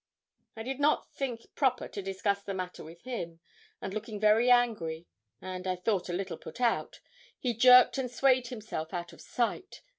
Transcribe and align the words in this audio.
I 0.55 0.63
did 0.63 0.79
not 0.79 1.13
think 1.13 1.45
proper 1.53 1.87
to 1.89 2.01
discuss 2.01 2.41
the 2.41 2.55
matter 2.55 2.83
with 2.83 3.03
him; 3.03 3.39
and 3.83 3.93
looking 3.93 4.19
very 4.19 4.49
angry, 4.49 5.05
and, 5.39 5.67
I 5.67 5.75
thought, 5.75 6.09
a 6.09 6.13
little 6.13 6.37
put 6.39 6.59
out, 6.59 7.01
he 7.37 7.53
jerked 7.53 7.99
and 7.99 8.09
swayed 8.09 8.47
himself 8.47 8.95
out 8.95 9.13
of 9.13 9.21
sight. 9.21 9.83